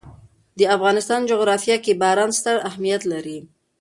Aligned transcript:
د 0.59 0.61
افغانستان 0.75 1.19
جغرافیه 1.31 1.77
کې 1.83 1.93
باران 2.01 2.31
ستر 2.39 2.55
اهمیت 2.69 3.01
لري. 3.11 3.39